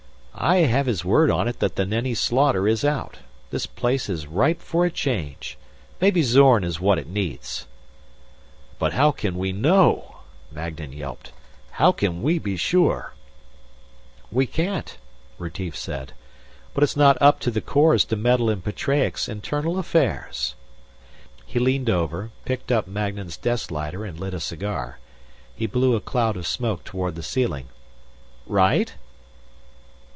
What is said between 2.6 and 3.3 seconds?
is out.